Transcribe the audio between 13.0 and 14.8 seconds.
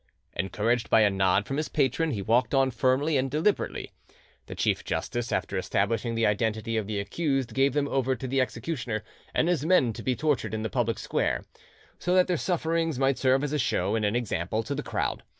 serve as a show and an example to